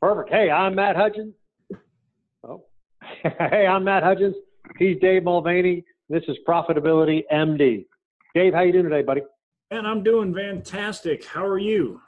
[0.00, 0.30] Perfect.
[0.30, 1.34] Hey, I'm Matt Hudgens.
[2.44, 2.64] Oh,
[3.22, 4.36] hey, I'm Matt Hudgens.
[4.78, 5.84] He's Dave Mulvaney.
[6.08, 7.84] This is Profitability MD.
[8.34, 9.22] Dave, how you doing today, buddy?
[9.72, 11.24] And I'm doing fantastic.
[11.24, 12.00] How are you?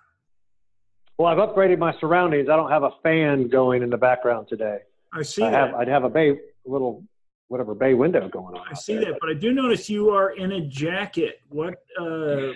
[1.19, 2.49] Well, I've upgraded my surroundings.
[2.49, 4.79] I don't have a fan going in the background today.
[5.13, 5.71] I see I that.
[5.71, 7.03] have, I'd have a bay, little,
[7.49, 8.65] whatever bay window going on.
[8.71, 9.07] I see there.
[9.07, 11.41] that, but I do notice you are in a jacket.
[11.49, 12.53] What uh,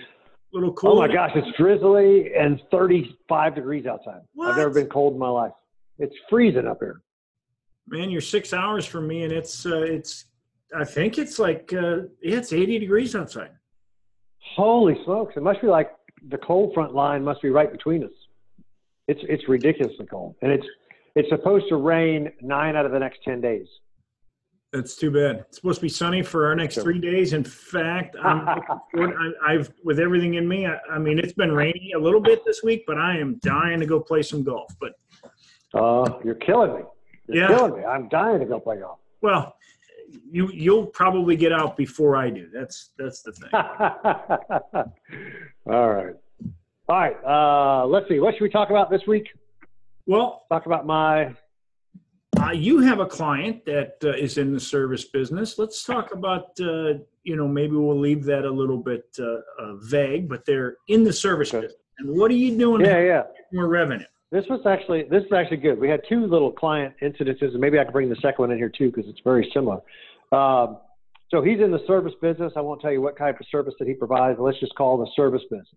[0.55, 4.21] little Oh my gosh, it's drizzly and 35 degrees outside.
[4.41, 5.51] I've never been cold in my life.
[5.99, 7.01] It's freezing up here.
[7.87, 10.25] Man, you're six hours from me, and it's uh, it's.
[10.75, 13.51] I think it's like uh, yeah, it's 80 degrees outside.
[14.55, 15.33] Holy smokes!
[15.37, 15.91] It must be like
[16.29, 18.11] the cold front line must be right between us.
[19.07, 20.65] It's it's ridiculously cold, and it's
[21.15, 23.67] it's supposed to rain nine out of the next ten days.
[24.75, 25.37] That's too bad.
[25.47, 27.31] It's supposed to be sunny for our next three days.
[27.31, 30.67] In fact, I'm I, I've with everything in me.
[30.67, 33.79] I, I mean, it's been rainy a little bit this week, but I am dying
[33.79, 34.75] to go play some golf.
[34.81, 34.91] But
[35.73, 36.81] Oh, you're killing me!
[37.27, 37.47] You're Yeah.
[37.57, 37.85] killing me!
[37.85, 38.99] I'm dying to go play golf.
[39.21, 39.55] well,
[40.29, 42.49] you you'll probably get out before I do.
[42.53, 43.49] That's that's the thing.
[45.67, 46.13] All right,
[46.87, 47.17] all right.
[47.25, 48.19] Uh, let's see.
[48.19, 49.29] What should we talk about this week?
[50.05, 51.35] Well, Talk about my
[52.39, 55.57] uh, you have a client that uh, is in the service business.
[55.57, 59.23] Let's talk about, uh, you know, maybe we'll leave that a little bit uh,
[59.59, 61.61] uh, vague, but they're in the service Okay.
[61.67, 61.81] business.
[61.99, 63.21] And what are you doing yeah to yeah.
[63.23, 64.05] get more revenue?
[64.31, 65.79] This was actually this is actually good.
[65.79, 68.57] We had two little client incidences, and maybe I can bring the second one in
[68.57, 69.79] here too because it's very similar.
[70.33, 70.79] Um,
[71.31, 72.51] so he's in the service business.
[72.57, 74.37] I won't tell you what type of service that he provides.
[74.39, 75.67] Let's just call it the service business.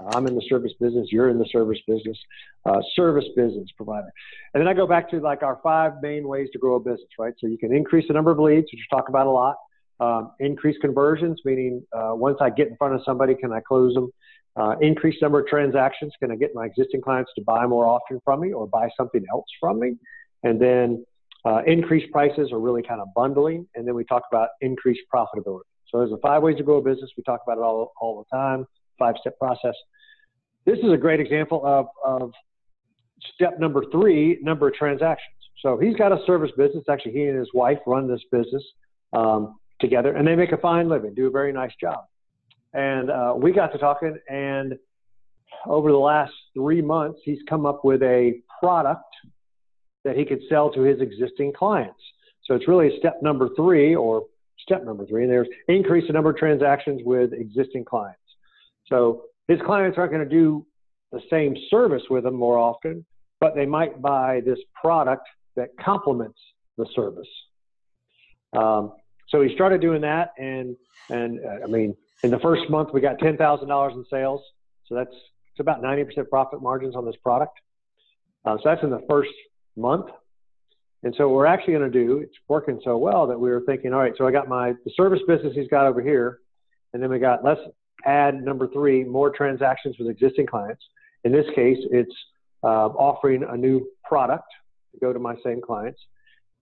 [0.00, 1.08] I'm in the service business.
[1.10, 2.18] You're in the service business.
[2.64, 4.08] Uh, service business provider.
[4.54, 7.08] And then I go back to like our five main ways to grow a business,
[7.18, 7.34] right?
[7.38, 9.56] So you can increase the number of leads, which we talk about a lot.
[10.00, 13.94] Um, increase conversions, meaning uh, once I get in front of somebody, can I close
[13.94, 14.10] them?
[14.54, 16.12] Uh, increase number of transactions.
[16.20, 19.24] Can I get my existing clients to buy more often from me or buy something
[19.32, 19.94] else from me?
[20.42, 21.04] And then
[21.44, 23.66] uh, increase prices or really kind of bundling.
[23.74, 25.62] And then we talk about increased profitability.
[25.88, 27.10] So there's the five ways to grow a business.
[27.16, 28.66] We talk about it all, all the time,
[28.98, 29.74] five step process.
[30.64, 32.32] This is a great example of, of
[33.34, 35.36] step number three, number of transactions.
[35.60, 36.84] So he's got a service business.
[36.90, 38.62] Actually, he and his wife run this business
[39.12, 42.04] um, together and they make a fine living, do a very nice job.
[42.74, 44.78] And uh, we got to talking, and
[45.66, 49.04] over the last three months, he's come up with a product
[50.04, 52.00] that he could sell to his existing clients.
[52.44, 54.24] So it's really step number three, or
[54.58, 58.18] step number three, and there's increase the number of transactions with existing clients.
[58.92, 60.66] So his clients aren't going to do
[61.12, 63.04] the same service with him more often,
[63.40, 65.26] but they might buy this product
[65.56, 66.38] that complements
[66.76, 67.28] the service.
[68.52, 68.92] Um,
[69.28, 70.76] so he started doing that, and
[71.08, 74.42] and uh, I mean, in the first month we got ten thousand dollars in sales.
[74.86, 75.14] So that's
[75.50, 77.58] it's about ninety percent profit margins on this product.
[78.44, 79.30] Uh, so that's in the first
[79.76, 80.06] month.
[81.04, 83.92] And so we're actually going to do, it's working so well that we were thinking,
[83.92, 86.38] all right, so I got my the service business he's got over here,
[86.92, 87.60] and then we got let's
[88.04, 90.82] add number three more transactions with existing clients.
[91.24, 92.14] In this case, it's
[92.62, 94.46] uh, offering a new product
[94.92, 96.00] to go to my same clients.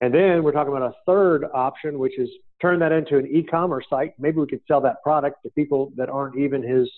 [0.01, 2.29] And then we're talking about a third option, which is
[2.61, 4.13] turn that into an e-commerce site.
[4.19, 6.91] Maybe we could sell that product to people that aren't even his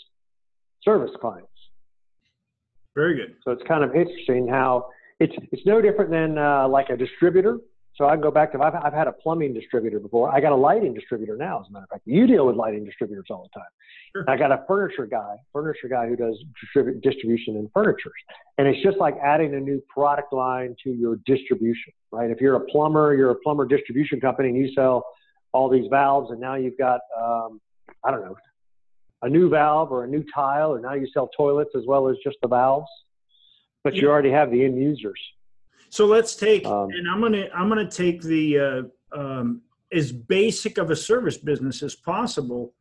[0.85, 1.49] service clients.
[2.95, 3.37] Very good.
[3.45, 4.89] So it's kind of interesting how
[5.19, 7.59] it's it's no different than uh, like a distributor.
[7.95, 10.35] So I can go back to I've, I've had a plumbing distributor before.
[10.35, 12.03] I got a lighting distributor now, as a matter of fact.
[12.07, 13.69] You deal with lighting distributors all the time.
[14.17, 14.25] Sure.
[14.29, 16.43] I got a furniture guy, furniture guy who does
[16.77, 18.13] distribu- distribution in furniture,
[18.59, 22.31] and it's just like adding a new product line to your distribution, right?
[22.31, 25.05] If you're a plumber, you're a plumber distribution company, and you sell
[25.53, 27.61] all these valves, and now you've got um,
[28.05, 28.37] I don't know
[29.23, 32.17] a new valve or a new tile, or now you sell toilets as well as
[32.25, 32.91] just the valves,
[33.85, 35.19] but you already have the end users.
[35.93, 38.83] So let's take, Um, and I'm gonna I'm gonna take the uh,
[39.15, 39.61] um,
[39.93, 42.73] as basic of a service business as possible,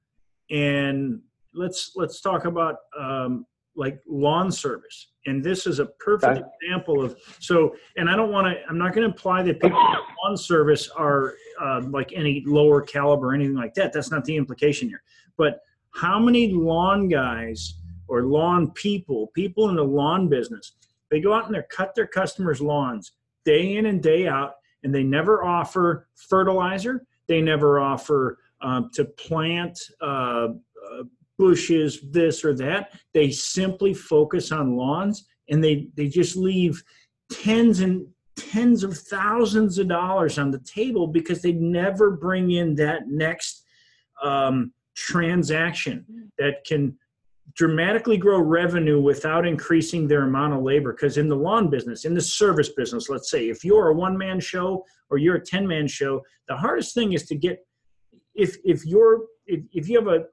[0.50, 1.20] and
[1.54, 3.46] let's let's talk about um,
[3.76, 5.10] like lawn service.
[5.26, 6.48] And this is a perfect Okay.
[6.62, 7.76] example of so.
[7.98, 8.54] And I don't want to.
[8.70, 12.80] I'm not going to imply that people in lawn service are uh, like any lower
[12.82, 13.92] caliber or anything like that.
[13.92, 15.04] That's not the implication here.
[15.36, 15.60] But
[15.94, 17.76] how many lawn guys
[18.08, 20.78] or lawn people, people in the lawn business,
[21.12, 23.12] they go out and they cut their customers' lawns
[23.46, 24.54] day in and day out,
[24.84, 27.06] and they never offer fertilizer.
[27.28, 31.04] They never offer um, to plant uh, uh,
[31.38, 32.94] bushes, this or that.
[33.14, 36.82] They simply focus on lawns, and they they just leave
[37.32, 42.76] tens and tens of thousands of dollars on the table because they never bring in
[42.76, 43.66] that next
[44.24, 46.98] um, transaction that can
[47.56, 50.94] dramatically grow revenue without increasing their amount of labor.
[50.94, 54.18] Because in the lawn business in the service business let's say if you're a one
[54.18, 57.66] man show or you're a 10 man show the hardest thing is to get
[58.36, 60.26] if if you're if, if you have a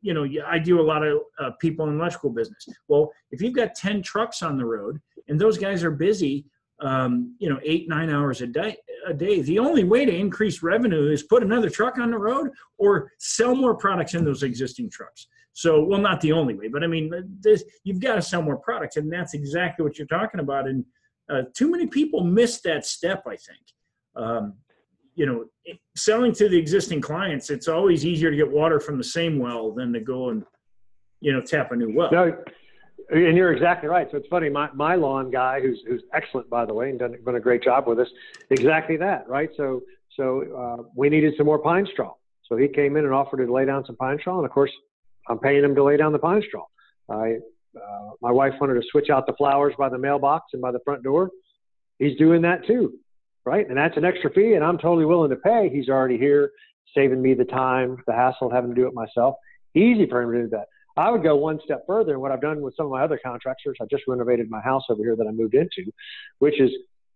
[0.00, 2.66] you know i do a lot of uh, people in electrical business.
[2.88, 6.46] Well if you've got 10 trucks on the road and those guys are busy
[6.80, 10.62] um, you know eight nine hours a day a day the only way to increase
[10.62, 14.88] revenue is put another truck on the road or sell more products in those existing
[14.90, 15.26] trucks
[15.58, 17.10] so well not the only way but i mean
[17.40, 20.84] this, you've got to sell more products and that's exactly what you're talking about and
[21.30, 23.64] uh, too many people miss that step i think
[24.14, 24.54] um,
[25.16, 25.44] you know
[25.96, 29.72] selling to the existing clients it's always easier to get water from the same well
[29.72, 30.44] than to go and
[31.20, 32.32] you know tap a new well no
[33.10, 34.06] and you're exactly right.
[34.10, 34.50] So it's funny.
[34.50, 37.62] My my lawn guy, who's who's excellent by the way, and done, done a great
[37.62, 38.08] job with us.
[38.50, 39.48] Exactly that, right?
[39.56, 39.82] So
[40.14, 42.12] so uh, we needed some more pine straw.
[42.44, 44.72] So he came in and offered to lay down some pine straw, and of course,
[45.28, 46.64] I'm paying him to lay down the pine straw.
[47.10, 47.36] I
[47.76, 50.80] uh, my wife wanted to switch out the flowers by the mailbox and by the
[50.84, 51.30] front door.
[51.98, 52.94] He's doing that too,
[53.44, 53.68] right?
[53.68, 55.68] And that's an extra fee, and I'm totally willing to pay.
[55.72, 56.52] He's already here,
[56.94, 59.36] saving me the time, the hassle of having to do it myself.
[59.74, 60.66] Easy for him to do that.
[60.96, 62.12] I would go one step further.
[62.12, 64.82] And what I've done with some of my other contractors, I just renovated my house
[64.90, 65.92] over here that I moved into,
[66.40, 66.70] which is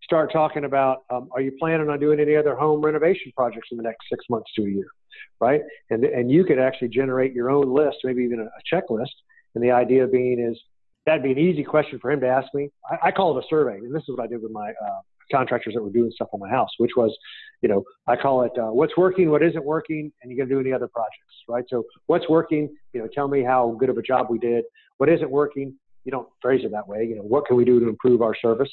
[0.04, 3.76] start talking about um, are you planning on doing any other home renovation projects in
[3.76, 4.86] the next six months to a year,
[5.40, 5.62] right?
[5.90, 9.14] And and you could actually generate your own list, maybe even a, checklist.
[9.54, 10.58] And the idea being is
[11.06, 12.70] that'd be an easy question for him to ask me.
[12.90, 15.00] I, I call it a survey, and this is what I did with my uh,
[15.30, 17.16] contractors that were doing stuff on my house, which was,
[17.62, 20.50] you know, I call it uh, what's working, what isn't working, and you got to
[20.50, 21.64] do any other projects, right?
[21.68, 24.64] So what's working, you know, tell me how good of a job we did.
[24.98, 25.74] What isn't working,
[26.04, 27.04] you don't phrase it that way.
[27.04, 28.70] You know, what can we do to improve our service,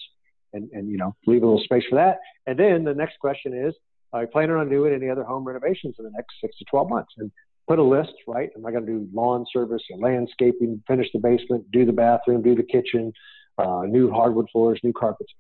[0.54, 2.20] and and you know, leave a little space for that.
[2.48, 3.74] And then the next question is,
[4.14, 6.90] are you planning on doing any other home renovations in the next six to twelve
[6.90, 7.14] months?
[7.18, 7.32] And
[7.68, 8.50] put a list, right?
[8.58, 12.42] Am I going to do lawn service, and landscaping, finish the basement, do the bathroom,
[12.42, 13.14] do the kitchen,
[13.60, 15.32] uh, new hardwood floors, new carpets?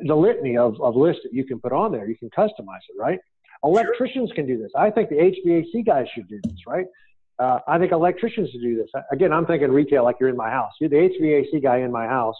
[0.00, 2.08] the litany of, of lists that you can put on there.
[2.08, 3.18] You can customize it, right?
[3.62, 4.70] Electricians can do this.
[4.76, 6.86] I think the HVAC guys should do this, right?
[7.38, 8.90] Uh, I think electricians should do this.
[9.10, 10.72] Again, I'm thinking retail like you're in my house.
[10.80, 12.36] You're the HVAC guy in my house.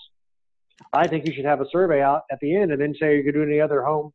[0.93, 3.23] I think you should have a survey out at the end and then say you
[3.23, 4.13] going to do any other home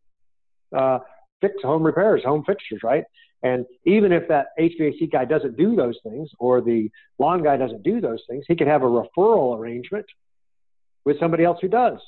[0.78, 1.00] uh,
[1.41, 3.03] fix, home repairs, home fixtures, right?
[3.44, 6.89] And even if that HVAC guy doesn't do those things or the
[7.19, 10.06] lawn guy doesn't do those things, he could have a referral arrangement
[11.06, 12.00] with somebody else who does.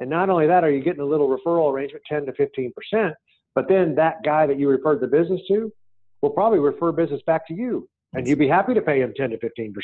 [0.00, 3.12] And not only that, are you getting a little referral arrangement, 10 to 15%,
[3.54, 5.72] but then that guy that you referred the business to
[6.22, 7.88] will probably refer business back to you.
[8.12, 9.74] And you'd be happy to pay him 10 to 15%.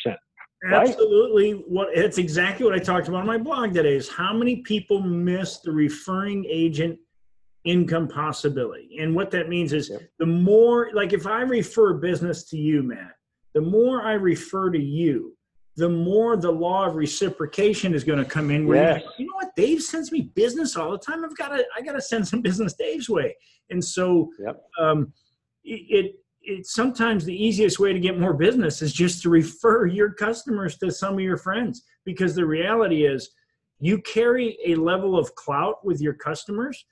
[0.62, 0.88] Right?
[0.88, 1.52] Absolutely.
[1.52, 5.00] What it's exactly what I talked about on my blog today is how many people
[5.00, 6.98] miss the referring agent
[7.64, 8.96] income possibility.
[9.00, 10.02] And what that means is yep.
[10.18, 13.12] the more like if I refer business to you, Matt,
[13.54, 15.36] the more I refer to you,
[15.76, 18.66] the more the law of reciprocation is going to come in.
[18.66, 19.02] Where yes.
[19.18, 21.24] you know what, Dave sends me business all the time.
[21.24, 23.36] I've got to, I got to send some business Dave's way.
[23.70, 24.62] And so, yep.
[24.78, 25.12] um,
[25.62, 30.12] it, it, sometimes the easiest way to get more business is just to refer your
[30.12, 33.30] customers to some of your friends because the reality is
[33.78, 36.84] you carry a level of clout with your customers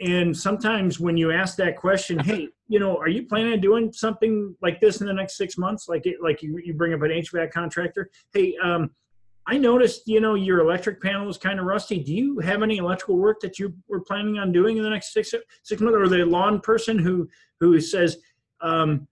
[0.00, 3.92] and sometimes when you ask that question, hey, you know, are you planning on doing
[3.92, 5.88] something like this in the next six months?
[5.88, 8.10] Like it, like you, you bring up an HVAC contractor.
[8.32, 8.90] Hey, um,
[9.46, 11.98] I noticed, you know, your electric panel is kind of rusty.
[12.02, 15.12] Do you have any electrical work that you were planning on doing in the next
[15.12, 15.96] six six months?
[15.96, 17.28] Or the lawn person who
[17.60, 18.18] who says,
[18.60, 19.08] um,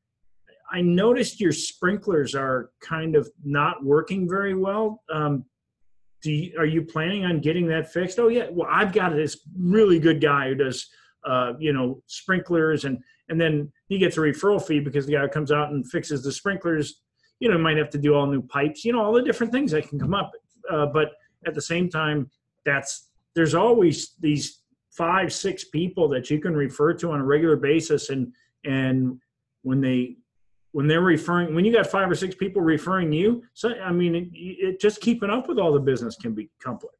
[0.72, 5.02] I noticed your sprinklers are kind of not working very well.
[5.12, 5.44] Um,
[6.22, 8.18] do you, are you planning on getting that fixed?
[8.18, 10.88] Oh yeah, well I've got this really good guy who does
[11.24, 12.98] uh, you know sprinklers and
[13.28, 16.32] and then he gets a referral fee because the guy comes out and fixes the
[16.32, 17.00] sprinklers.
[17.38, 18.84] You know, might have to do all new pipes.
[18.84, 20.32] You know, all the different things that can come up.
[20.70, 21.12] Uh, but
[21.46, 22.30] at the same time,
[22.64, 27.56] that's there's always these five six people that you can refer to on a regular
[27.56, 28.32] basis and
[28.64, 29.18] and
[29.62, 30.16] when they
[30.72, 34.14] when they're referring when you got five or six people referring you so i mean
[34.14, 36.94] it, it, just keeping up with all the business can be complex.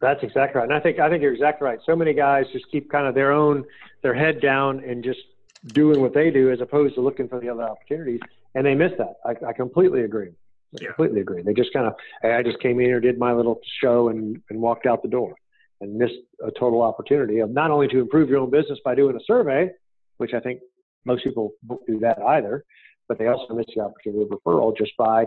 [0.00, 1.78] That's exactly right and i think i think you're exactly right.
[1.86, 3.64] So many guys just keep kind of their own
[4.02, 5.20] their head down and just
[5.68, 8.20] doing what they do as opposed to looking for the other opportunities
[8.54, 9.14] and they miss that.
[9.24, 10.28] I, I completely agree.
[10.28, 10.88] I yeah.
[10.88, 11.42] completely agree.
[11.42, 14.40] They just kind of hey, i just came in here did my little show and
[14.50, 15.34] and walked out the door
[15.80, 16.14] and missed
[16.44, 19.70] a total opportunity of not only to improve your own business by doing a survey
[20.18, 20.60] which i think
[21.06, 22.64] most people won't do that either,
[23.08, 25.26] but they also miss the opportunity of referral just by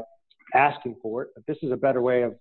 [0.54, 1.30] asking for it.
[1.36, 2.36] But this is a better way of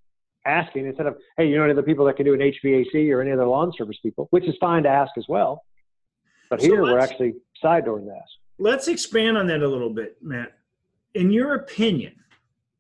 [0.44, 3.20] asking instead of, hey, you know any other people that can do an HVAC or
[3.20, 5.64] any other lawn service people, which is fine to ask as well.
[6.50, 8.32] But here so we're actually side dooring the ask.
[8.58, 10.52] Let's expand on that a little bit, Matt.
[11.14, 12.14] In your opinion,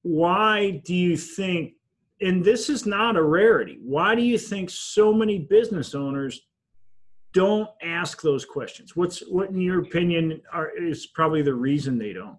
[0.02, 1.74] why do you think
[2.20, 6.40] and this is not a rarity why do you think so many business owners
[7.32, 12.12] don't ask those questions what's what in your opinion are, is probably the reason they
[12.12, 12.38] don't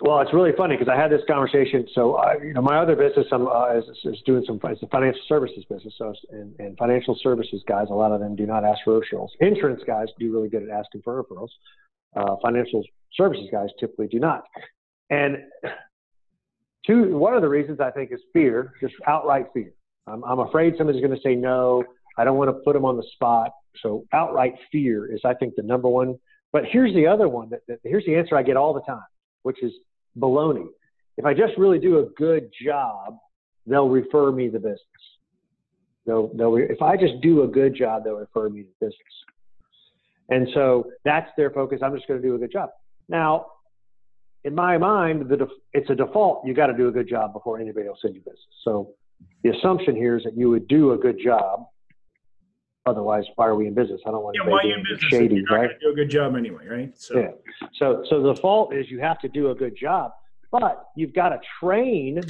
[0.00, 1.86] well, it's really funny because I had this conversation.
[1.94, 5.22] So, I, you know, my other business uh, is, is doing some it's a financial
[5.28, 5.94] services business.
[5.96, 9.28] So, and, and financial services guys, a lot of them do not ask for referrals.
[9.40, 11.48] Insurance guys do really good at asking for referrals.
[12.16, 12.82] Uh, financial
[13.14, 14.44] services guys typically do not.
[15.10, 15.38] And
[16.86, 19.72] two, one of the reasons I think is fear, just outright fear.
[20.08, 21.84] I'm, I'm afraid somebody's going to say no.
[22.16, 23.50] I don't want to put them on the spot.
[23.82, 26.18] So, outright fear is, I think, the number one.
[26.52, 27.50] But here's the other one.
[27.50, 29.02] That, that here's the answer I get all the time
[29.44, 29.72] which is
[30.18, 30.66] baloney.
[31.16, 33.16] If I just really do a good job,
[33.66, 34.80] they'll refer me the business.
[36.06, 38.98] They'll, they'll, if I just do a good job, they'll refer me the business.
[40.28, 41.80] And so that's their focus.
[41.82, 42.70] I'm just going to do a good job.
[43.08, 43.46] Now,
[44.42, 46.46] in my mind, the def- it's a default.
[46.46, 48.40] You got to do a good job before anybody will send you business.
[48.64, 48.90] So
[49.42, 51.66] the assumption here is that you would do a good job
[52.86, 54.00] Otherwise, why are we in business?
[54.06, 55.10] I don't want yeah, to why you in business?
[55.10, 55.70] Shady, You're right?
[55.80, 56.92] Do a good job anyway, right?
[56.98, 57.18] So.
[57.18, 57.30] Yeah.
[57.78, 60.12] So, so the fault is you have to do a good job,
[60.50, 62.20] but you've got to train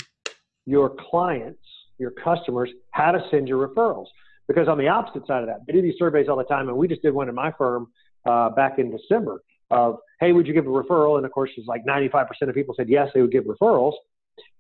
[0.65, 1.59] your clients,
[1.99, 4.07] your customers, how to send your referrals.
[4.47, 6.77] Because on the opposite side of that, we do these surveys all the time, and
[6.77, 7.89] we just did one in my firm
[8.25, 11.17] uh, back in December of, hey, would you give a referral?
[11.17, 13.95] And of course, it's like 95% of people said yes, they would give referrals.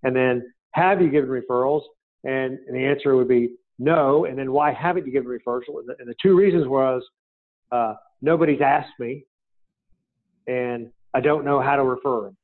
[0.02, 1.82] And then, have you given referrals?
[2.24, 5.62] And, and the answer would be no, and then why haven't you given referrals?
[5.68, 7.02] And the, and the two reasons was
[7.72, 9.24] uh, nobody's asked me,
[10.46, 12.36] and I don't know how to refer them.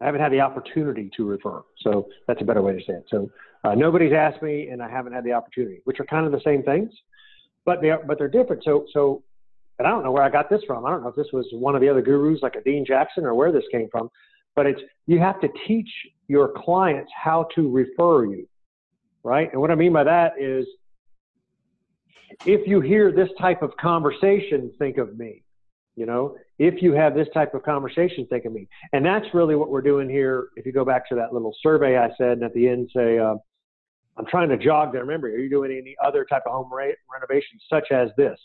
[0.00, 1.62] I haven't had the opportunity to refer.
[1.82, 3.06] So that's a better way to say it.
[3.10, 3.30] So
[3.64, 6.40] uh, nobody's asked me, and I haven't had the opportunity, which are kind of the
[6.44, 6.90] same things,
[7.64, 8.62] but they are, but they're different.
[8.64, 9.22] So so,
[9.78, 10.86] and I don't know where I got this from.
[10.86, 13.24] I don't know if this was one of the other gurus, like a Dean Jackson,
[13.24, 14.08] or where this came from.
[14.54, 15.90] But it's you have to teach
[16.28, 18.46] your clients how to refer you
[19.24, 19.50] right?
[19.52, 20.66] And what I mean by that is
[22.46, 25.42] if you hear this type of conversation, think of me.
[25.96, 28.68] You know, if you have this type of conversation, think of me.
[28.92, 30.48] And that's really what we're doing here.
[30.54, 33.18] If you go back to that little survey I said, and at the end say,
[33.18, 33.34] uh,
[34.16, 35.34] I'm trying to jog their memory.
[35.34, 38.38] Are you doing any other type of home re- renovation, such as this,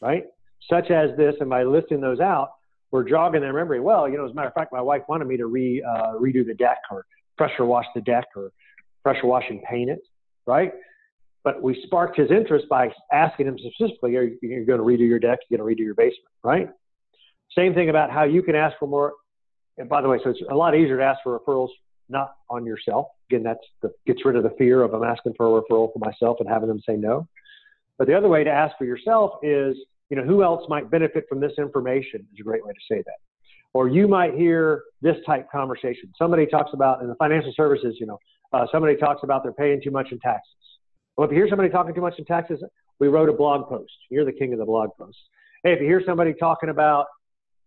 [0.00, 0.24] right?
[0.70, 2.50] Such as this, and by listing those out,
[2.90, 3.80] we're jogging their memory.
[3.80, 6.14] Well, you know, as a matter of fact, my wife wanted me to re uh,
[6.14, 7.04] redo the deck or
[7.36, 8.52] pressure wash the deck or
[9.06, 10.00] pressure wash and paint it,
[10.48, 10.72] right?
[11.44, 15.20] But we sparked his interest by asking him specifically, are you going to redo your
[15.20, 15.38] deck?
[15.48, 16.68] You're going to redo your basement, right?
[17.56, 19.12] Same thing about how you can ask for more.
[19.78, 21.68] And by the way, so it's a lot easier to ask for referrals
[22.08, 23.06] not on yourself.
[23.30, 26.00] Again, that's the, gets rid of the fear of I'm asking for a referral for
[26.00, 27.28] myself and having them say no.
[27.98, 29.76] But the other way to ask for yourself is,
[30.10, 33.04] you know, who else might benefit from this information is a great way to say
[33.06, 33.18] that.
[33.72, 36.12] Or you might hear this type conversation.
[36.18, 38.18] Somebody talks about in the financial services, you know,
[38.56, 40.52] uh, somebody talks about they're paying too much in taxes.
[41.16, 42.62] Well, if you hear somebody talking too much in taxes,
[42.98, 43.92] we wrote a blog post.
[44.10, 45.18] You're the king of the blog post.
[45.62, 47.06] Hey, if you hear somebody talking about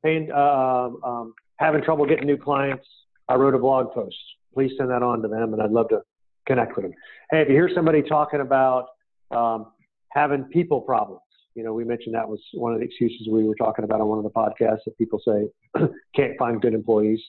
[0.04, 2.86] paying, uh, um, having trouble getting new clients,
[3.28, 4.16] I wrote a blog post.
[4.54, 6.02] Please send that on to them, and I'd love to
[6.48, 6.94] connect with them.
[7.32, 8.88] Hey, if you hear somebody talking about
[9.32, 9.68] um,
[10.12, 11.22] having people problems,
[11.56, 14.08] you know, we mentioned that was one of the excuses we were talking about on
[14.08, 15.50] one of the podcasts that people say
[16.16, 17.20] can't find good employees.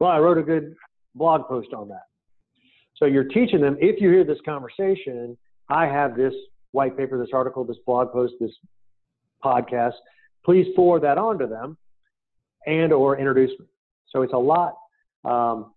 [0.00, 0.74] Well, I wrote a good
[1.14, 2.02] blog post on that.
[2.96, 5.36] So you're teaching them, if you hear this conversation,
[5.68, 6.34] I have this
[6.72, 8.52] white paper, this article, this blog post, this
[9.44, 9.94] podcast,
[10.44, 11.76] please forward that on to them
[12.66, 13.66] and or introduce me.
[14.08, 14.76] So it's a lot
[15.24, 15.72] um,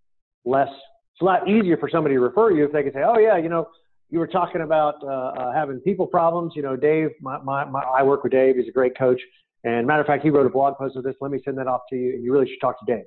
[0.46, 3.18] less, it's a lot easier for somebody to refer you if they can say, oh
[3.18, 3.68] yeah, you know,
[4.10, 6.54] you were talking about uh, uh, having people problems.
[6.56, 8.56] You know, Dave, my, my, my, I work with Dave.
[8.56, 9.22] He's a great coach.
[9.64, 11.16] And matter of fact, he wrote a blog post of this.
[11.20, 12.14] Let me send that off to you.
[12.14, 13.06] And you really should talk to Dave.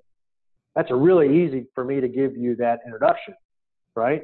[0.77, 3.35] That's a really easy for me to give you that introduction
[3.95, 4.23] right?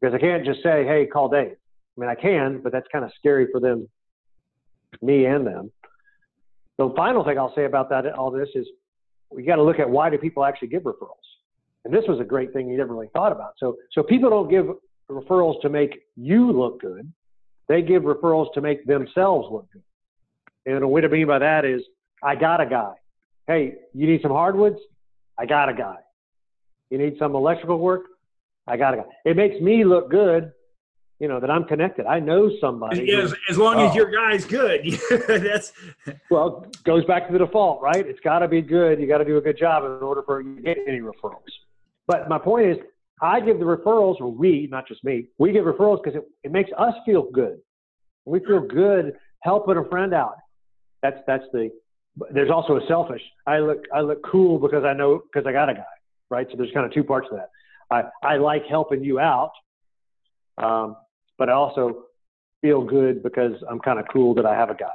[0.00, 1.56] Because I can't just say, hey, call Dave.
[1.96, 3.88] I mean, I can, but that's kind of scary for them,
[5.00, 5.70] me and them.
[6.78, 8.66] The final thing I'll say about that, all this is
[9.30, 11.16] we got to look at why do people actually give referrals?
[11.84, 13.52] And this was a great thing you never really thought about.
[13.58, 14.66] So, so people don't give
[15.10, 17.10] referrals to make you look good.
[17.68, 19.82] They give referrals to make themselves look good.
[20.64, 21.82] And what I mean by that is,
[22.22, 22.94] I got a guy.
[23.48, 24.78] Hey, you need some hardwoods?
[25.38, 25.96] I got a guy.
[26.90, 28.02] You need some electrical work?
[28.66, 29.08] I got to go.
[29.24, 30.52] It makes me look good,
[31.18, 32.06] you know, that I'm connected.
[32.06, 33.04] I know somebody.
[33.06, 33.94] Yeah, as, as long as oh.
[33.94, 34.86] your guy's good.
[35.28, 35.72] That's
[36.30, 38.06] well, goes back to the default, right?
[38.06, 39.00] It's got to be good.
[39.00, 41.42] You got to do a good job in order for you to get any referrals.
[42.06, 42.76] But my point is,
[43.20, 46.52] I give the referrals, or we, not just me, we give referrals because it, it
[46.52, 47.58] makes us feel good.
[48.24, 50.36] We feel good helping a friend out.
[51.02, 51.70] That's that's the.
[52.32, 53.22] There's also a selfish.
[53.46, 55.84] I look I look cool because I know because I got a guy,
[56.30, 56.46] right?
[56.50, 57.50] So there's kind of two parts to that.
[57.92, 59.52] I, I like helping you out,
[60.58, 60.96] um,
[61.38, 62.04] but I also
[62.60, 64.86] feel good because I'm kind of cool that I have a guy.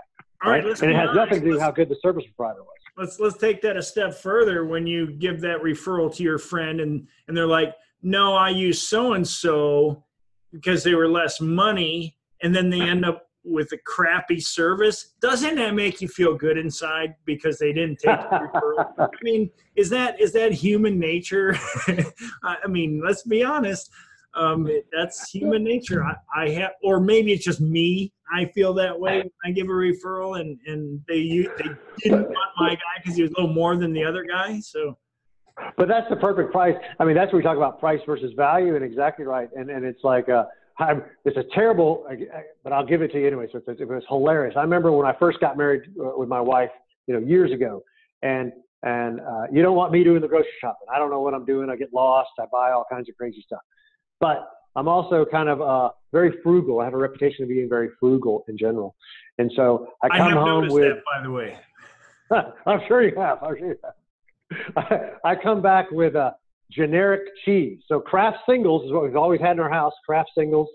[0.44, 2.62] All right, let's and it has nothing to do Let's- how good the service provider
[2.62, 2.70] was.
[2.98, 6.80] let's let's take that a step further when you give that referral to your friend
[6.80, 7.74] and and they're like
[8.04, 10.04] no i use so and so
[10.52, 15.56] because they were less money and then they end up with a crappy service doesn't
[15.56, 18.94] that make you feel good inside because they didn't take the referral?
[19.00, 21.58] I mean is that is that human nature?
[22.44, 23.90] I mean let's be honest.
[24.34, 26.04] Um, that's human nature.
[26.04, 28.14] I, I have or maybe it's just me.
[28.32, 31.70] I feel that way when i give a referral and and they they
[32.04, 34.98] didn't want my guy because he was a little more than the other guy so.
[35.76, 36.76] But that's the perfect price.
[37.00, 39.50] I mean, that's where we talk about price versus value, and exactly right.
[39.56, 40.46] And and it's like uh,
[40.80, 42.06] I'm, it's a terrible,
[42.64, 43.48] but I'll give it to you anyway.
[43.52, 44.56] So it's, it was hilarious.
[44.58, 46.70] I remember when I first got married uh, with my wife,
[47.08, 47.84] you know, years ago,
[48.22, 48.52] and
[48.84, 50.88] and uh, you don't want me doing the grocery shopping.
[50.94, 51.70] I don't know what I'm doing.
[51.70, 52.30] I get lost.
[52.40, 53.62] I buy all kinds of crazy stuff.
[54.20, 56.80] But I'm also kind of uh, very frugal.
[56.80, 58.96] I have a reputation of being very frugal in general,
[59.40, 60.84] and so I i come have home noticed with.
[60.84, 61.58] that by the way
[62.66, 63.42] I'm sure you have.
[63.42, 63.94] I'm sure you have.
[64.76, 66.36] I, I come back with a
[66.72, 67.80] generic cheese.
[67.88, 70.68] So Kraft singles is what we've always had in our house, Kraft singles.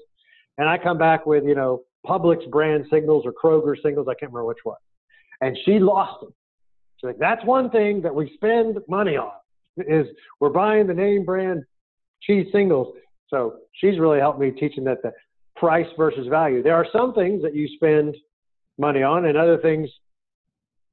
[0.58, 4.06] And I come back with, you know, Publix brand singles or Kroger singles.
[4.08, 4.76] I can't remember which one.
[5.40, 6.32] And she lost them.
[6.96, 9.32] She's like, that's one thing that we spend money on
[9.76, 10.06] is
[10.40, 11.64] we're buying the name brand
[12.22, 12.94] cheese singles.
[13.28, 15.12] So she's really helped me teaching that the
[15.56, 16.62] price versus value.
[16.62, 18.16] There are some things that you spend
[18.78, 19.88] money on and other things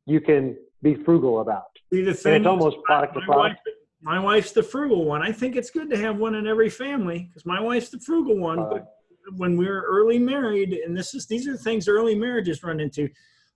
[0.06, 1.64] you can be frugal about.
[1.92, 3.60] See, the And it's almost product to product.
[3.66, 5.22] wife, my wife's the frugal one.
[5.22, 8.38] I think it's good to have one in every family because my wife's the frugal
[8.38, 8.60] one.
[8.60, 8.88] All But
[9.38, 12.80] when we were early married, and this is these are the things early marriages run
[12.80, 13.10] into.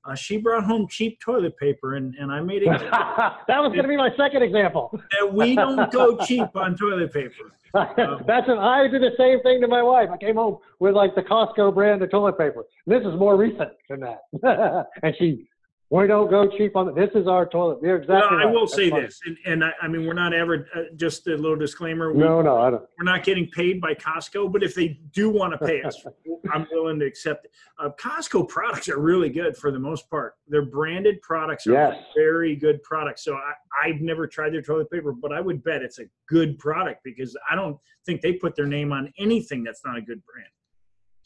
[0.06, 3.84] Uh, she brought home cheap toilet paper, and, and I made it that was going
[3.84, 5.00] to be my second example.
[5.18, 7.54] that we don't go cheap on toilet paper.
[7.74, 10.10] That's an, I did the same thing to my wife.
[10.12, 12.66] I came home with like the Costco brand of toilet paper.
[12.86, 14.88] This is more recent than that.
[15.04, 15.48] and she,
[15.90, 16.96] we don't go cheap on it.
[16.96, 17.78] This is our toilet.
[17.84, 18.52] You're exactly well, I right.
[18.54, 19.06] will That's say funny.
[19.06, 22.20] this, and, and I, I mean, we're not ever, uh, just a little disclaimer, we,
[22.20, 22.82] No, no, I don't.
[22.98, 26.04] we're not getting paid by Costco, but if they do want to pay us,
[26.52, 27.52] I'm willing to accept it.
[27.80, 30.34] Uh, Costco products are really good for the most part.
[30.48, 32.04] They're branded products are Yes.
[32.16, 33.24] very good products.
[33.24, 33.54] So I,
[33.88, 37.38] I've never tried their toilet paper, but I would bet it's a good product because
[37.50, 40.50] I don't think they put their name on anything that's not a good brand.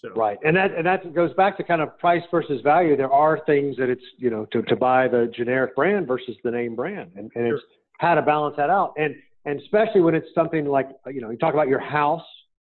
[0.02, 2.96] So Right, and that and that goes back to kind of price versus value.
[2.96, 6.52] There are things that it's you know to, to buy the generic brand versus the
[6.52, 7.64] name brand, and, and it's
[7.98, 8.94] how to balance that out.
[8.98, 12.22] And and especially when it's something like you know you talk about your house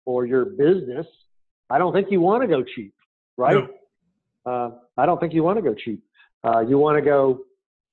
[0.05, 1.05] or your business,
[1.69, 2.93] I don't think you want to go cheap,
[3.37, 3.65] right?
[4.45, 6.01] Uh, I don't think you want to go cheap.
[6.43, 7.41] Uh, you want to go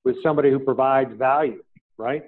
[0.05, 1.63] with somebody who provides value,
[1.99, 2.23] right?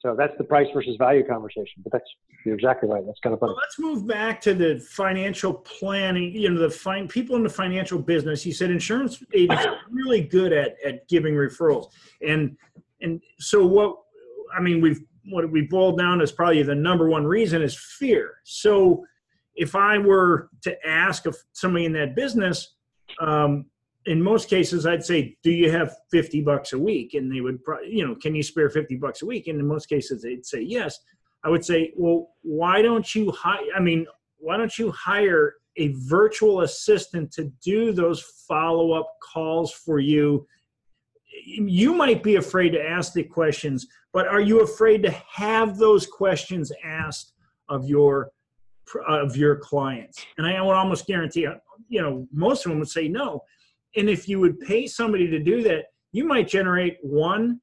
[0.00, 1.82] So that's the price versus value conversation.
[1.82, 2.10] But that's
[2.44, 3.04] you're exactly right.
[3.06, 3.50] That's kind of funny.
[3.50, 6.34] Well, let's move back to the financial planning.
[6.34, 8.44] You know, the fine people in the financial business.
[8.44, 11.90] You said insurance agents are really good at at giving referrals,
[12.26, 12.56] and
[13.00, 13.96] and so what?
[14.56, 15.00] I mean, we've
[15.30, 18.34] what we boiled down is probably the number one reason is fear.
[18.44, 19.04] So,
[19.54, 22.74] if I were to ask of somebody in that business,
[23.20, 23.66] um,
[24.06, 27.62] in most cases, I'd say, "Do you have fifty bucks a week?" And they would,
[27.62, 30.44] probably, you know, "Can you spare fifty bucks a week?" And in most cases, they'd
[30.44, 30.98] say yes.
[31.44, 33.64] I would say, well, why don't you hire?
[33.76, 34.06] I mean,
[34.38, 40.46] why don't you hire a virtual assistant to do those follow up calls for you?
[41.46, 46.06] You might be afraid to ask the questions, but are you afraid to have those
[46.06, 47.32] questions asked
[47.68, 48.30] of your
[49.08, 50.24] of your clients?
[50.38, 51.46] And I would almost guarantee,
[51.88, 53.42] you know, most of them would say no.
[53.96, 57.60] And if you would pay somebody to do that, you might generate one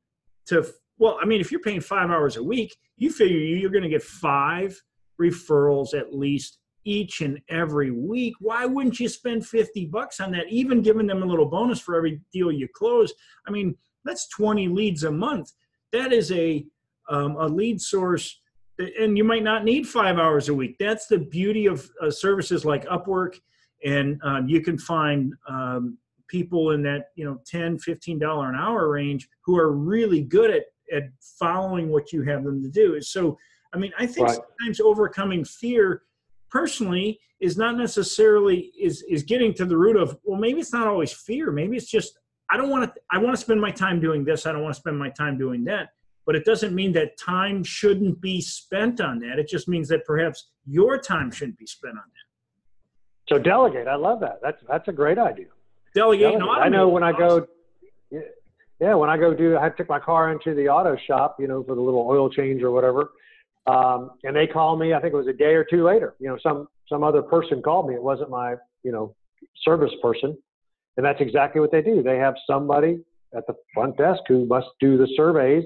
[0.47, 0.67] to
[0.99, 3.89] well, I mean, if you're paying five hours a week, you figure you're going to
[3.89, 4.79] get five
[5.19, 8.35] referrals at least each and every week.
[8.39, 11.95] Why wouldn't you spend 50 bucks on that, even giving them a little bonus for
[11.95, 13.13] every deal you close?
[13.47, 15.51] I mean, that's 20 leads a month.
[15.93, 16.65] That is a,
[17.09, 18.41] um, a lead source,
[18.77, 20.75] and you might not need five hours a week.
[20.79, 23.39] That's the beauty of uh, services like Upwork,
[23.85, 28.55] and um, you can find um, people in that you know 10 15 dollar an
[28.55, 31.03] hour range who are really good at at
[31.39, 33.37] following what you have them to do so
[33.73, 34.37] i mean i think Right.
[34.37, 36.03] sometimes overcoming fear
[36.49, 40.87] personally is not necessarily is is getting to the root of well maybe it's not
[40.87, 42.17] always fear maybe it's just
[42.51, 44.73] i don't want to i want to spend my time doing this i don't want
[44.73, 45.89] to spend my time doing that
[46.25, 50.03] but it doesn't mean that time shouldn't be spent on that it just means that
[50.05, 52.27] perhaps your time shouldn't be spent on that
[53.29, 53.87] So delegate.
[53.87, 54.39] I love that.
[54.41, 55.47] That's that's a great idea.
[55.93, 56.63] delegate Delegate.
[56.65, 57.45] I know when I go,
[58.79, 61.63] yeah, when I go do, I took my car into the auto shop, you know,
[61.63, 63.11] for the little oil change or whatever.
[63.67, 64.93] Um, and they call me.
[64.93, 66.15] I think it was a day or two later.
[66.19, 67.95] You know, some some other person called me.
[67.95, 69.15] It wasn't my you know
[69.63, 70.37] service person,
[70.97, 72.01] and that's exactly what they do.
[72.01, 72.99] They have somebody
[73.35, 75.65] at the front desk who must do the surveys.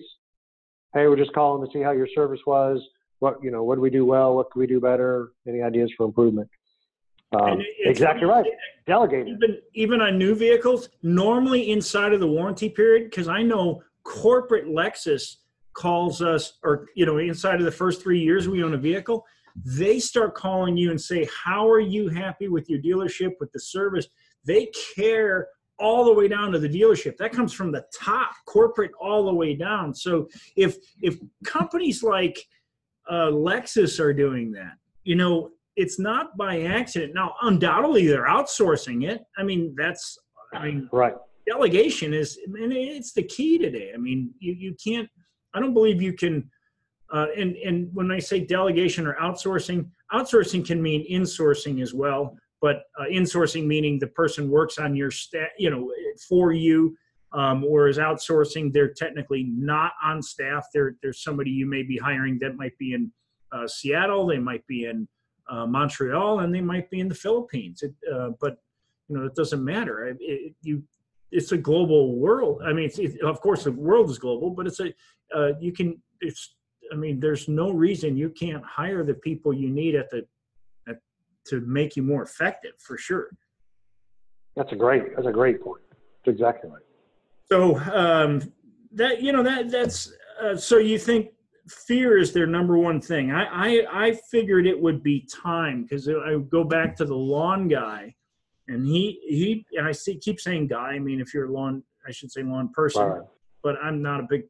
[0.94, 2.82] Hey, we're just calling to see how your service was.
[3.20, 4.36] What you know, what do we do well?
[4.36, 5.30] What can we do better?
[5.48, 6.50] Any ideas for improvement?
[7.34, 8.46] Um, exactly right.
[8.86, 9.36] Delegating.
[9.36, 14.68] Even even on new vehicles, normally inside of the warranty period, because I know corporate
[14.68, 15.38] Lexus
[15.74, 19.26] calls us, or you know, inside of the first three years we own a vehicle,
[19.66, 23.60] they start calling you and say, "How are you happy with your dealership, with the
[23.60, 24.08] service?"
[24.46, 25.48] They care
[25.80, 27.18] all the way down to the dealership.
[27.18, 29.94] That comes from the top, corporate all the way down.
[29.94, 32.38] So if if companies like
[33.10, 37.14] uh, Lexus are doing that, you know, it's not by accident.
[37.16, 39.24] Now, undoubtedly, they're outsourcing it.
[39.38, 40.18] I mean, that's
[40.54, 41.16] I mean, right.
[41.48, 43.92] Delegation is, and it's the key today.
[43.94, 45.10] I mean, you you can't.
[45.54, 46.50] I don't believe you can.
[47.12, 52.38] Uh, and and when I say delegation or outsourcing, outsourcing can mean insourcing as well.
[52.62, 55.92] But uh, insourcing meaning the person works on your staff, you know,
[56.30, 56.96] for you.
[57.34, 60.68] Um, whereas outsourcing, they're technically not on staff.
[60.72, 63.12] There, there's somebody you may be hiring that might be in
[63.52, 64.28] uh, Seattle.
[64.28, 65.08] They might be in
[65.50, 67.84] uh, Montreal, and they might be in the Philippines.
[67.84, 68.58] It, uh, but
[69.08, 70.08] you know, it doesn't matter.
[70.08, 70.84] It, it, you,
[71.32, 72.62] it's a global world.
[72.66, 72.90] I mean,
[73.24, 74.94] of course, the world is global, but it's a
[75.36, 76.02] uh, you can.
[76.22, 76.56] It's.
[76.92, 80.28] I mean, there's no reason you can't hire the people you need at the
[80.88, 80.98] at,
[81.48, 83.30] to make you more effective for sure.
[84.56, 85.16] That's a great.
[85.16, 85.82] That's a great point.
[86.26, 86.84] That's exactly right.
[87.52, 88.54] So um,
[88.92, 91.33] that you know that that's uh, so you think
[91.68, 93.32] fear is their number one thing.
[93.32, 97.68] I I, I figured it would be time because I go back to the lawn
[97.68, 98.16] guy,
[98.68, 100.92] and he he and I see keep saying guy.
[100.92, 103.22] I mean, if you're a lawn, I should say lawn person, right.
[103.62, 104.44] but I'm not a big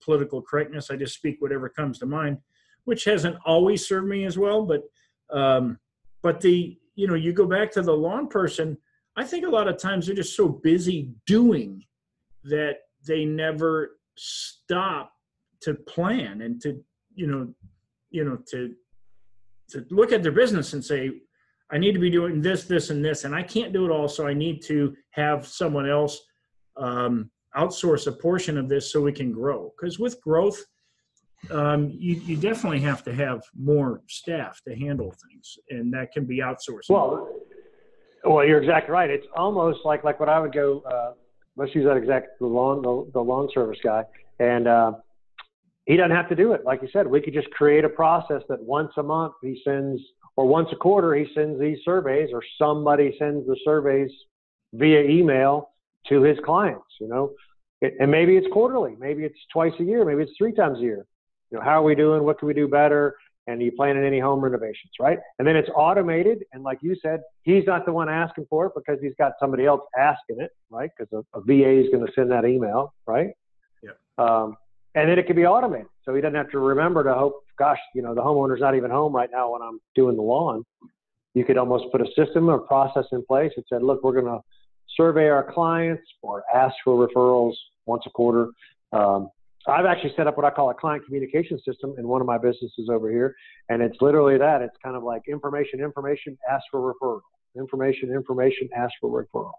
[0.00, 0.90] political correctness.
[0.90, 2.38] I just speak whatever comes to mind,
[2.84, 4.64] which hasn't always served me as well.
[4.64, 4.82] But
[5.30, 5.78] um,
[6.22, 8.78] but the you know you go back to the lawn person.
[9.16, 11.84] I think a lot of times they're just so busy doing
[12.44, 15.12] that they never stop
[15.62, 16.82] to plan and to
[17.14, 17.52] you know
[18.10, 18.74] you know to
[19.68, 21.10] to look at their business and say
[21.70, 24.08] i need to be doing this this and this and i can't do it all
[24.08, 26.20] so i need to have someone else
[26.76, 29.72] um, outsource a portion of this so we can grow.
[29.78, 30.64] Because with growth
[31.50, 36.24] um, you, you definitely have to have more staff to handle things and that can
[36.24, 37.28] be outsourced well
[38.24, 39.08] well you're exactly right.
[39.08, 41.12] It's almost like like what i would go uh,
[41.56, 44.02] let's use that exact the lawn the, the lawn service guy
[44.40, 44.94] and uh,
[45.88, 46.64] he doesn't have to do it.
[46.66, 50.00] Like you said, we could just create a process that once a month he sends,
[50.36, 54.10] or once a quarter he sends these surveys, or somebody sends the surveys
[54.74, 55.70] via email
[56.10, 56.84] to his clients.
[57.00, 57.32] You know,
[57.80, 60.82] it, and maybe it's quarterly, maybe it's twice a year, maybe it's three times a
[60.82, 61.06] year.
[61.50, 62.22] You know, how are we doing?
[62.22, 63.16] What can we do better?
[63.46, 65.18] And are you planning any home renovations, right?
[65.38, 68.72] And then it's automated, and like you said, he's not the one asking for it
[68.76, 70.90] because he's got somebody else asking it, right?
[70.98, 73.30] Because a, a VA is going to send that email, right?
[73.82, 73.92] Yeah.
[74.18, 74.54] Um,
[74.98, 75.86] and then it can be automated.
[76.04, 78.90] So he doesn't have to remember to hope, gosh, you know, the homeowner's not even
[78.90, 80.64] home right now when I'm doing the lawn.
[81.34, 84.24] You could almost put a system or process in place that said, look, we're going
[84.24, 84.40] to
[84.96, 87.52] survey our clients or ask for referrals
[87.86, 88.48] once a quarter.
[88.92, 89.30] Um,
[89.68, 92.38] I've actually set up what I call a client communication system in one of my
[92.38, 93.36] businesses over here.
[93.68, 94.62] And it's literally that.
[94.62, 97.20] It's kind of like information, information, ask for referral.
[97.56, 99.52] Information, information, ask for referral.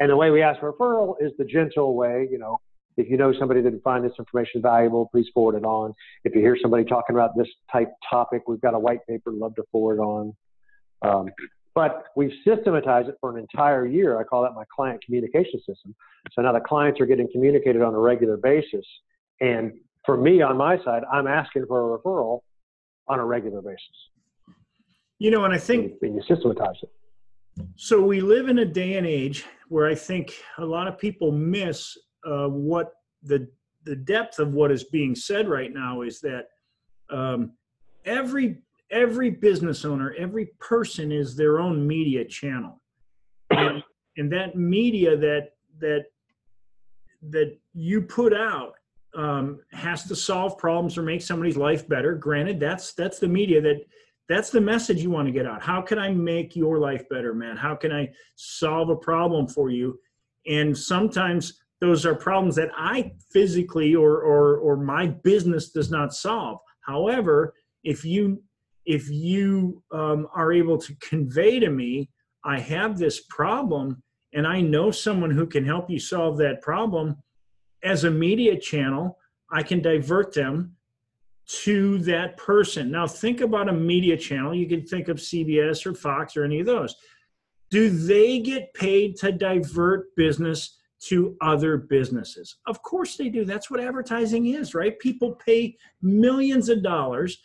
[0.00, 2.58] And the way we ask for referral is the gentle way, you know,
[2.96, 5.94] if you know somebody that would find this information valuable, please forward it on.
[6.24, 9.54] If you hear somebody talking about this type topic, we've got a white paper, love
[9.56, 10.36] to forward on.
[11.02, 11.30] Um,
[11.74, 14.18] but we've systematized it for an entire year.
[14.18, 15.94] I call that my client communication system.
[16.32, 18.84] So now the clients are getting communicated on a regular basis.
[19.40, 19.72] And
[20.04, 22.40] for me on my side, I'm asking for a referral
[23.08, 23.80] on a regular basis.
[25.18, 26.90] You know, and I think and you systematize it.
[27.76, 31.30] So we live in a day and age where I think a lot of people
[31.30, 33.48] miss uh, what the
[33.84, 36.48] the depth of what is being said right now is that
[37.10, 37.52] um,
[38.04, 38.58] every
[38.90, 42.80] every business owner, every person is their own media channel,
[43.50, 43.82] and,
[44.16, 46.06] and that media that that
[47.30, 48.74] that you put out
[49.14, 52.14] um, has to solve problems or make somebody's life better.
[52.14, 53.84] Granted, that's that's the media that
[54.28, 55.60] that's the message you want to get out.
[55.62, 57.56] How can I make your life better, man?
[57.56, 59.98] How can I solve a problem for you?
[60.46, 66.14] And sometimes those are problems that I physically or or or my business does not
[66.14, 66.60] solve.
[66.82, 68.42] However, if you
[68.86, 72.10] if you um, are able to convey to me,
[72.44, 77.16] I have this problem, and I know someone who can help you solve that problem,
[77.82, 79.18] as a media channel,
[79.50, 80.76] I can divert them
[81.62, 82.90] to that person.
[82.90, 84.54] Now, think about a media channel.
[84.54, 86.94] You can think of CBS or Fox or any of those.
[87.70, 92.56] Do they get paid to divert business to other businesses?
[92.66, 93.44] Of course they do.
[93.44, 94.98] That's what advertising is, right?
[94.98, 97.38] People pay millions of dollars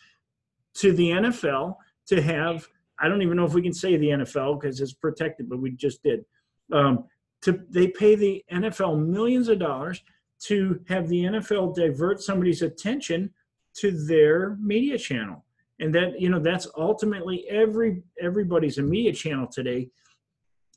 [0.76, 2.68] to the NFL to have,
[3.00, 5.72] I don't even know if we can say the NFL because it's protected, but we
[5.72, 6.26] just did.
[6.72, 7.06] Um,
[7.44, 10.04] to, they pay the NFL millions of dollars
[10.40, 13.32] to have the NFL divert somebody's attention
[13.76, 15.46] to their media channel.
[15.80, 19.90] And that, you know, that's ultimately every everybody's a media channel today.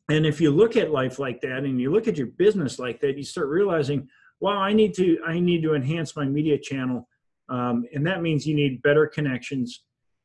[0.09, 3.01] And if you look at life like that and you look at your business like
[3.01, 4.09] that, you start realizing,
[4.41, 7.09] wow, I need to I need to enhance my media channel.
[7.49, 9.85] Um, and that means you need better connections.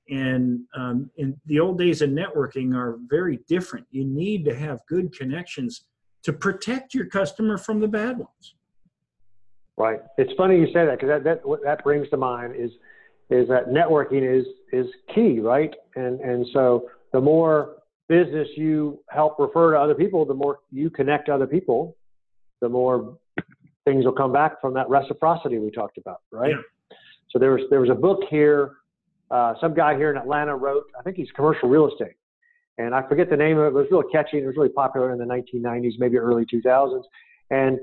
[0.10, 3.86] And um, in the old days of networking are very different.
[3.92, 5.86] You need to have good connections
[6.24, 8.56] to protect your customer from the bad ones.
[9.78, 10.02] Right.
[10.18, 12.72] It's funny you say that because that, that what that brings to mind is
[13.30, 15.74] is that networking is is key, right?
[15.96, 17.78] And and so the more
[18.10, 21.96] business you help refer to other people, the more you connect other people,
[22.62, 23.18] the more
[23.86, 26.52] things will come back from that reciprocity we talked about, right?
[26.52, 26.98] Yeah.
[27.32, 28.74] So there was there was a book here,
[29.32, 30.84] uh, some guy here in Atlanta wrote.
[30.98, 32.16] I think he's commercial real estate,
[32.78, 33.68] and I forget the name of it.
[33.70, 34.38] It was really catchy.
[34.38, 37.04] It was really popular in the 1990s, maybe early 2000s.
[37.50, 37.80] And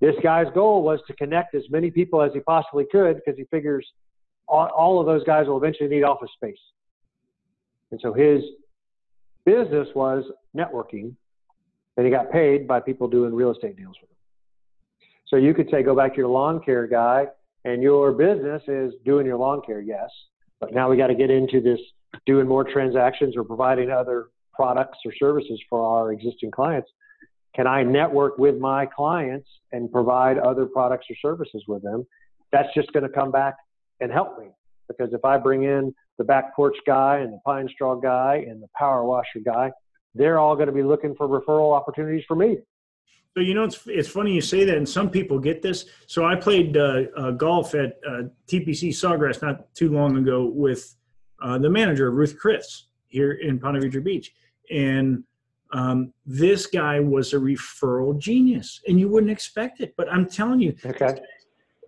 [0.00, 3.44] this guy's goal was to connect as many people as he possibly could because he
[3.44, 3.86] figures
[4.48, 6.58] all, all of those guys will eventually need office space.
[7.90, 8.42] And so his
[9.44, 10.24] business was
[10.56, 11.14] networking,
[11.96, 14.16] and he got paid by people doing real estate deals with him.
[15.26, 17.26] So you could say, go back to your lawn care guy,
[17.64, 20.08] and your business is doing your lawn care, yes.
[20.60, 21.80] But now we got to get into this
[22.26, 26.90] doing more transactions or providing other products or services for our existing clients.
[27.54, 32.06] Can I network with my clients and provide other products or services with them?
[32.52, 33.56] That's just going to come back
[34.00, 34.46] and help me
[34.88, 38.62] because if I bring in the back porch guy and the pine straw guy and
[38.62, 39.72] the power washer guy,
[40.14, 42.58] they're all going to be looking for referral opportunities for me.
[43.36, 45.86] So you know it's it's funny you say that, and some people get this.
[46.06, 50.94] So I played uh, uh, golf at uh, TPC Sawgrass not too long ago with
[51.42, 54.32] uh, the manager Ruth Chris here in Ponte Vedra Beach,
[54.70, 55.24] and
[55.72, 59.94] um, this guy was a referral genius, and you wouldn't expect it.
[59.96, 61.18] But I'm telling you, okay.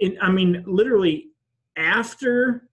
[0.01, 1.29] It, I mean, literally
[1.77, 2.69] after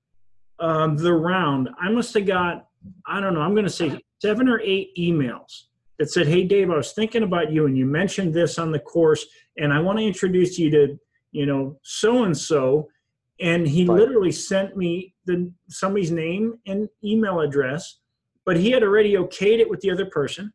[0.59, 2.67] um, the round, I must have got
[3.07, 3.39] I don't know.
[3.39, 5.63] I'm going to say seven or eight emails
[5.99, 8.79] that said, "Hey, Dave, I was thinking about you, and you mentioned this on the
[8.79, 9.25] course,
[9.57, 10.99] and I want to introduce you to
[11.31, 12.89] you know so and so."
[13.39, 13.99] And he right.
[13.99, 17.99] literally sent me the somebody's name and email address,
[18.45, 20.53] but he had already okayed it with the other person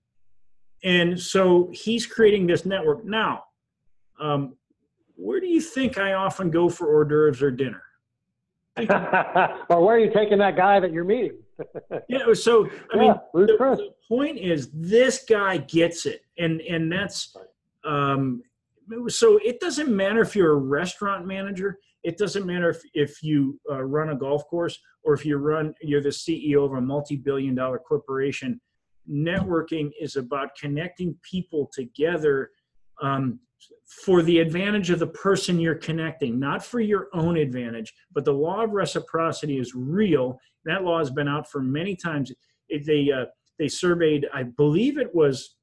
[0.85, 3.45] and so he's creating this network now.
[4.21, 4.57] Um,
[5.17, 7.83] where do you think I often go for hors d'oeuvres or dinner?
[9.69, 11.39] or where are you taking that guy that you're meeting?
[12.09, 16.91] yeah, so I yeah, mean, the, the, point is this guy gets it, and and
[16.91, 17.37] that's
[17.85, 18.43] um,
[19.09, 21.79] so it doesn't matter if you're a restaurant manager.
[22.05, 25.75] It doesn't matter if if you uh, run a golf course or if you run
[25.83, 28.61] you're the CEO of a multi-billion dollar corporation
[29.11, 32.51] networking is about connecting people together
[33.03, 33.39] um,
[34.05, 37.93] for the advantage of the person you're connecting, not for your own advantage.
[38.13, 40.39] But the law of reciprocity is real.
[40.65, 42.33] That law has been out for many times.
[42.69, 43.27] It, they uh,
[43.59, 45.57] they surveyed, I believe it was,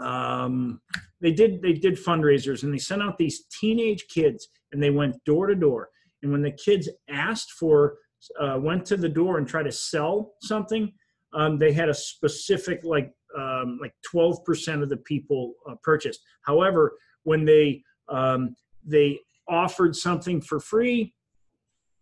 [0.00, 0.80] um,
[1.20, 5.22] they did they did fundraisers and they sent out these teenage kids and they went
[5.24, 5.88] door to door.
[6.22, 7.98] And when the kids asked for,
[8.40, 10.92] uh, went to the door and tried to sell something,
[11.34, 16.20] um, they had a specific like um, like 12% of the people uh, purchased.
[16.42, 21.12] However, when they um, they offered something for free,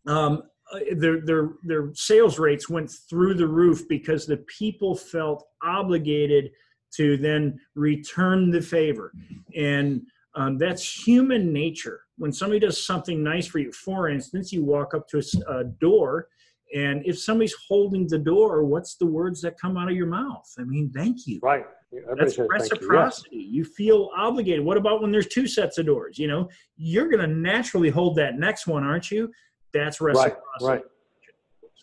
[0.07, 5.45] um, uh, their their their sales rates went through the roof because the people felt
[5.63, 6.51] obligated
[6.97, 9.13] to then return the favor,
[9.57, 10.03] and
[10.35, 12.01] um, that's human nature.
[12.19, 15.65] When somebody does something nice for you, for instance, you walk up to a, a
[15.65, 16.29] door
[16.75, 20.51] and if somebody's holding the door, what's the words that come out of your mouth?
[20.59, 21.39] I mean, thank you.
[21.43, 21.67] Right.
[21.93, 23.37] Everybody That's reciprocity.
[23.37, 23.41] You.
[23.41, 23.49] Yeah.
[23.51, 23.65] you.
[23.65, 24.65] feel obligated.
[24.65, 26.19] What about when there's two sets of doors?
[26.19, 29.31] You know, you're going to naturally hold that next one, aren't you?
[29.75, 30.41] That's reciprocity.
[30.61, 30.75] Right.
[30.75, 30.83] right.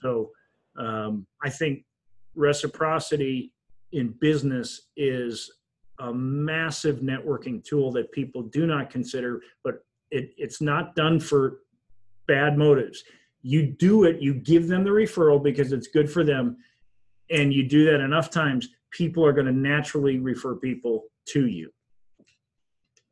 [0.01, 0.31] So
[0.77, 1.83] um, I think
[2.35, 3.53] reciprocity
[3.91, 5.51] in business is
[5.99, 11.59] a massive networking tool that people do not consider, but it, it's not done for
[12.27, 13.03] bad motives
[13.41, 16.57] you do it, you give them the referral because it's good for them,
[17.29, 21.71] and you do that enough times, people are going to naturally refer people to you.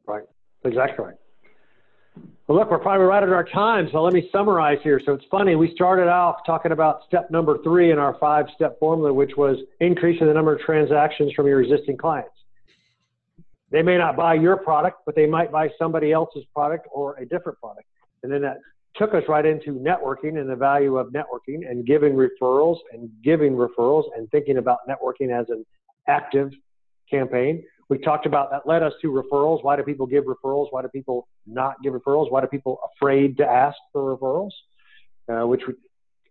[0.07, 0.23] Right.
[0.63, 1.11] Exactly.
[2.47, 5.01] Well, look, we're probably right at our time, so let me summarize here.
[5.05, 8.79] So it's funny, we started off talking about step number three in our five step
[8.79, 12.31] formula, which was increasing the number of transactions from your existing clients.
[13.69, 17.25] They may not buy your product, but they might buy somebody else's product or a
[17.25, 17.85] different product.
[18.23, 18.57] And then that
[18.97, 23.53] took us right into networking and the value of networking and giving referrals and giving
[23.53, 25.65] referrals and thinking about networking as an
[26.07, 26.51] active
[27.09, 27.63] campaign.
[27.89, 29.63] We talked about that led us to referrals.
[29.63, 30.67] Why do people give referrals?
[30.71, 32.31] Why do people not give referrals?
[32.31, 34.51] Why do people afraid to ask for referrals?
[35.29, 35.73] Uh, which we,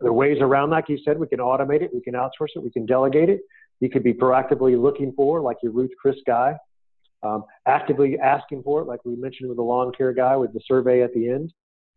[0.01, 0.77] there are ways around that.
[0.77, 3.41] Like you said, we can automate it, we can outsource it, we can delegate it.
[3.81, 6.57] You could be proactively looking for, like your Ruth Chris guy,
[7.23, 10.61] um, actively asking for it, like we mentioned with the lawn care guy with the
[10.67, 11.53] survey at the end.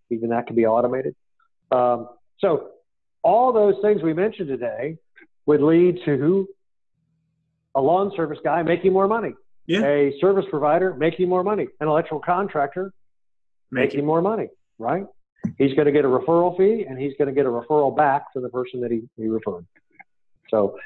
[0.09, 1.15] Even that can be automated.
[1.71, 2.69] Um, so
[3.23, 4.97] all those things we mentioned today
[5.45, 6.47] would lead to
[7.75, 9.33] a lawn service guy making more money,
[9.67, 9.83] Yeah.
[9.85, 12.91] a service provider making more money, an electrical contractor
[13.71, 14.05] Make making it.
[14.05, 14.47] more money,
[14.79, 15.05] right?
[15.57, 18.33] He's going to get a referral fee and he's going to get a referral back
[18.33, 19.65] to the person that he, he referred.
[20.49, 20.77] So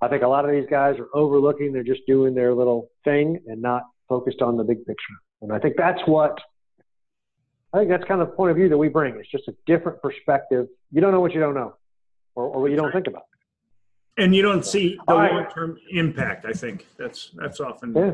[0.00, 3.38] I think a lot of these guys are overlooking, they're just doing their little thing
[3.46, 5.14] and not focused on the big picture.
[5.40, 6.38] And I think that's what,
[7.74, 9.16] I think that's kind of the point of view that we bring.
[9.16, 10.68] It's just a different perspective.
[10.92, 11.74] You don't know what you don't know
[12.36, 13.24] or, or what you don't think about.
[14.16, 15.32] And you don't see the right.
[15.32, 16.46] long-term impact.
[16.46, 17.92] I think that's that's often.
[17.92, 18.12] Yeah.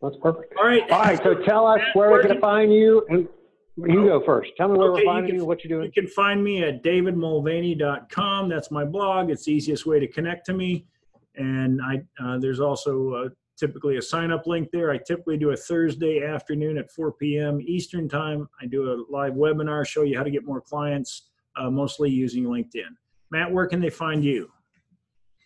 [0.00, 0.54] That's perfect.
[0.58, 0.82] All right.
[0.90, 1.22] All right.
[1.22, 3.28] So tell us where we're going to find you and
[3.76, 4.50] you go first.
[4.56, 5.92] Tell me where Okay, we're finding can- you, what you're doing.
[5.94, 8.48] You can find me at davidmulvaney.com.
[8.48, 9.30] That's my blog.
[9.30, 10.84] It's the easiest way to connect to me.
[11.36, 14.90] And I uh, there's also uh, typically a sign up link there.
[14.90, 17.60] I typically do a Thursday afternoon at 4 p.m.
[17.60, 18.48] Eastern time.
[18.60, 22.44] I do a live webinar, show you how to get more clients, uh, mostly using
[22.44, 22.88] LinkedIn.
[23.30, 24.50] Matt, where can they find you?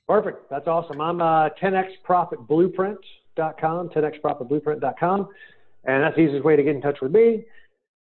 [0.08, 0.48] Perfect.
[0.50, 1.00] That's awesome.
[1.00, 5.28] I'm uh, 10xprofitblueprint.com, 10xprofitblueprint.com.
[5.84, 7.44] And that's the easiest way to get in touch with me.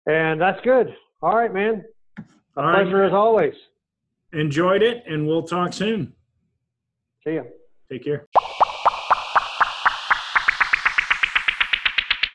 [0.07, 0.95] And that's good.
[1.21, 1.85] All right, man.
[2.19, 2.23] A
[2.61, 2.83] All right.
[2.83, 3.55] pleasure as always.
[4.33, 6.13] Enjoyed it, and we'll talk soon.
[7.25, 7.43] See ya.
[7.91, 8.28] Take care.